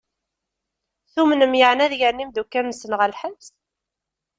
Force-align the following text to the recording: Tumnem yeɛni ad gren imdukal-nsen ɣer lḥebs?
Tumnem 1.13 1.53
yeɛni 1.59 1.83
ad 1.85 1.93
gren 1.99 2.23
imdukal-nsen 2.23 2.97
ɣer 2.99 3.09
lḥebs? 3.13 3.47